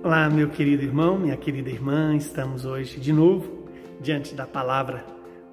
[0.00, 3.64] Olá, meu querido irmão, minha querida irmã, estamos hoje de novo
[4.00, 5.04] diante da palavra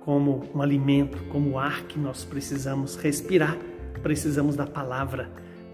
[0.01, 3.57] como um alimento, como ar que nós precisamos respirar,
[4.03, 5.31] precisamos da palavra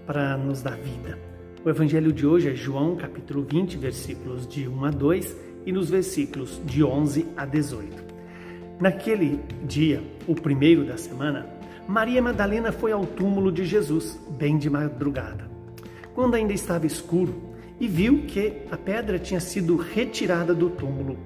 [0.07, 1.20] para nos dar vida.
[1.65, 5.89] O evangelho de hoje é João, capítulo 20, versículos de 1 a 2 e nos
[5.89, 8.06] versículos de 11 a 18.
[8.79, 11.46] Naquele dia, o primeiro da semana,
[11.89, 15.51] Maria Madalena foi ao túmulo de Jesus, bem de madrugada,
[16.15, 17.50] quando ainda estava escuro
[17.82, 21.18] e viu que a pedra tinha sido retirada do túmulo.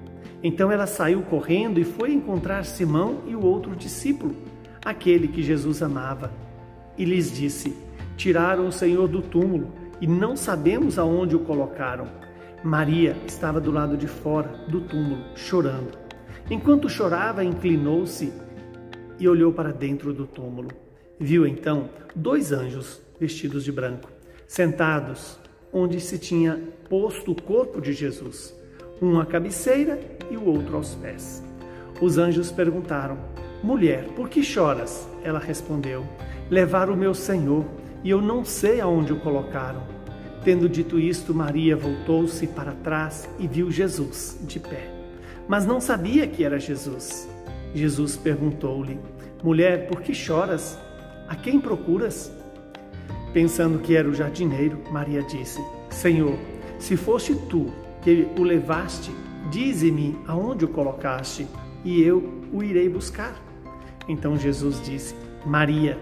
[0.42, 4.34] Então ela saiu correndo e foi encontrar Simão e o outro discípulo,
[4.82, 6.32] aquele que Jesus amava,
[6.96, 7.76] e lhes disse:
[8.16, 9.70] Tiraram o Senhor do túmulo
[10.00, 12.08] e não sabemos aonde o colocaram.
[12.64, 15.98] Maria estava do lado de fora do túmulo, chorando.
[16.50, 18.32] Enquanto chorava, inclinou-se
[19.18, 20.70] e olhou para dentro do túmulo.
[21.20, 24.08] Viu então dois anjos vestidos de branco,
[24.46, 25.38] sentados
[25.76, 26.58] onde se tinha
[26.88, 28.56] posto o corpo de Jesus,
[29.02, 31.44] um à cabeceira e o outro aos pés.
[32.00, 33.18] Os anjos perguntaram:
[33.62, 35.06] Mulher, por que choras?
[35.22, 36.02] Ela respondeu:
[36.48, 37.66] Levaram o meu Senhor
[38.02, 39.82] e eu não sei aonde o colocaram.
[40.42, 44.90] Tendo dito isto, Maria voltou-se para trás e viu Jesus de pé,
[45.46, 47.28] mas não sabia que era Jesus.
[47.74, 48.98] Jesus perguntou-lhe:
[49.42, 50.78] Mulher, por que choras?
[51.28, 52.32] A quem procuras?
[53.36, 56.38] Pensando que era o jardineiro, Maria disse: Senhor,
[56.78, 57.70] se foste tu
[58.00, 59.10] que o levaste,
[59.50, 61.46] dize-me aonde o colocaste,
[61.84, 63.36] e eu o irei buscar.
[64.08, 65.14] Então Jesus disse:
[65.44, 65.98] Maria.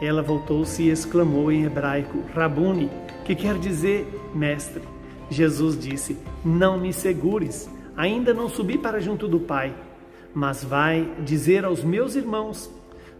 [0.00, 2.90] Ela voltou-se e exclamou em hebraico: Rabuni,
[3.24, 4.82] que quer dizer mestre.
[5.30, 9.72] Jesus disse: Não me segures, ainda não subi para junto do Pai,
[10.34, 12.68] mas vai dizer aos meus irmãos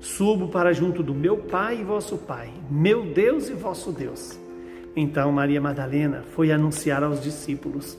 [0.03, 4.37] Subo para junto do meu Pai e vosso Pai, meu Deus e vosso Deus.
[4.97, 7.97] Então Maria Madalena foi anunciar aos discípulos: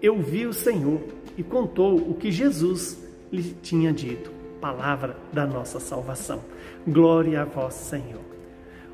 [0.00, 1.02] Eu vi o Senhor
[1.36, 4.30] e contou o que Jesus lhe tinha dito.
[4.60, 6.40] Palavra da nossa salvação.
[6.86, 8.22] Glória a vós, Senhor.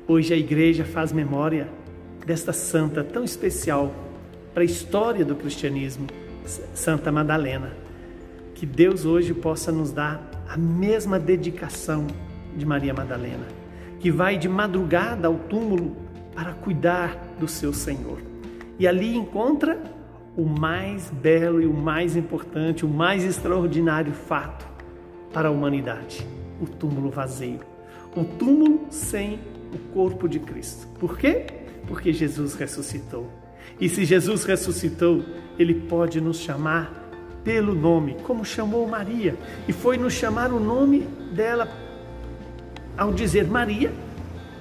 [0.07, 1.69] Hoje a igreja faz memória
[2.25, 3.93] desta santa tão especial
[4.51, 6.07] para a história do cristianismo,
[6.73, 7.77] Santa Madalena.
[8.55, 12.07] Que Deus hoje possa nos dar a mesma dedicação
[12.55, 13.47] de Maria Madalena,
[13.99, 15.95] que vai de madrugada ao túmulo
[16.35, 18.19] para cuidar do seu Senhor.
[18.79, 19.81] E ali encontra
[20.35, 24.67] o mais belo e o mais importante, o mais extraordinário fato
[25.33, 26.25] para a humanidade:
[26.61, 27.59] o túmulo vazio.
[28.15, 29.39] O túmulo sem
[29.73, 30.87] o corpo de Cristo.
[30.99, 31.45] Por quê?
[31.87, 33.29] Porque Jesus ressuscitou.
[33.79, 35.23] E se Jesus ressuscitou,
[35.57, 37.01] ele pode nos chamar
[37.43, 39.35] pelo nome, como chamou Maria,
[39.67, 40.99] e foi nos chamar o nome
[41.33, 41.67] dela
[42.97, 43.91] ao dizer Maria,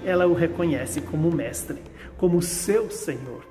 [0.04, 1.78] ela o reconhece como mestre,
[2.16, 3.44] como seu Senhor.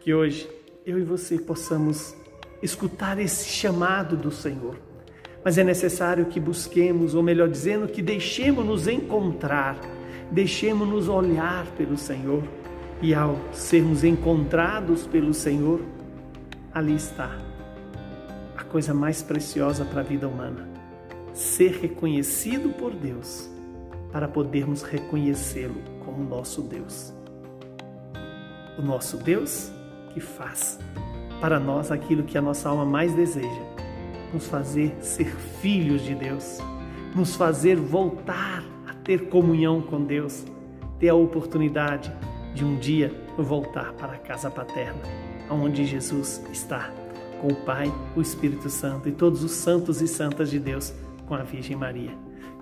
[0.00, 0.48] Que hoje
[0.84, 2.14] eu e você possamos
[2.62, 4.76] escutar esse chamado do Senhor.
[5.44, 9.78] Mas é necessário que busquemos, ou melhor dizendo, que deixemos nos encontrar,
[10.30, 12.42] deixemos nos olhar pelo Senhor.
[13.00, 15.80] E ao sermos encontrados pelo Senhor,
[16.72, 17.36] ali está
[18.56, 20.68] a coisa mais preciosa para a vida humana:
[21.34, 23.51] ser reconhecido por Deus
[24.12, 27.12] para podermos reconhecê-lo como nosso Deus.
[28.78, 29.72] O nosso Deus
[30.12, 30.78] que faz
[31.40, 33.62] para nós aquilo que a nossa alma mais deseja,
[34.32, 36.58] nos fazer ser filhos de Deus,
[37.16, 40.44] nos fazer voltar a ter comunhão com Deus,
[41.00, 42.14] ter a oportunidade
[42.54, 45.00] de um dia voltar para a casa paterna,
[45.50, 46.92] onde Jesus está,
[47.40, 50.94] com o Pai, o Espírito Santo e todos os santos e santas de Deus,
[51.26, 52.12] com a Virgem Maria.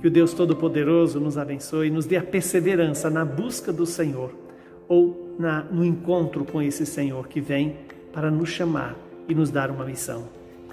[0.01, 4.35] Que o Deus Todo-Poderoso nos abençoe e nos dê a perseverança na busca do Senhor
[4.89, 7.77] ou na, no encontro com esse Senhor que vem
[8.13, 8.97] para nos chamar
[9.29, 10.25] e nos dar uma missão.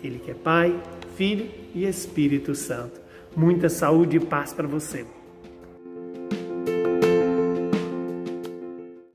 [0.04, 0.80] Ele que é Pai,
[1.16, 3.00] Filho e Espírito Santo.
[3.36, 5.06] Muita saúde e paz para você.